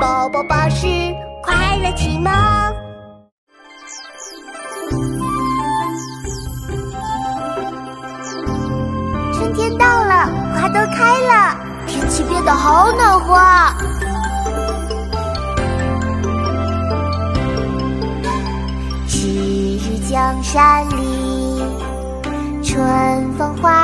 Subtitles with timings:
[0.00, 0.86] 宝宝巴士
[1.42, 2.32] 快乐启蒙。
[9.32, 13.38] 春天到了，花都开了，天气变得好暖和。
[19.06, 21.62] 赤日江山丽，
[22.62, 23.83] 春风花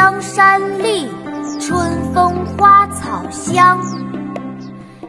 [0.00, 1.10] 江山丽，
[1.58, 3.80] 春风花草香。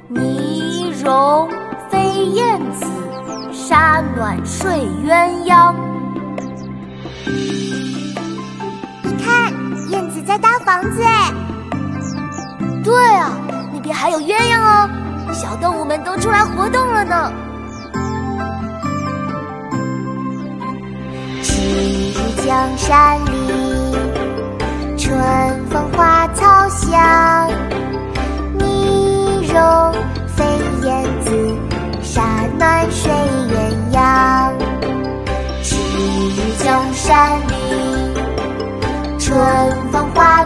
[0.07, 1.47] 泥融
[1.91, 2.87] 飞燕子，
[3.53, 5.75] 沙暖睡鸳鸯。
[9.03, 9.53] 你看，
[9.91, 11.31] 燕子在搭房子哎。
[12.83, 13.37] 对啊，
[13.71, 14.89] 那边还有鸳鸯哦。
[15.31, 17.31] 小动物们都出来活动了呢。
[21.43, 23.78] 赤日江山丽，
[37.09, 37.53] 山里，
[39.17, 39.35] 春
[39.91, 40.45] 风花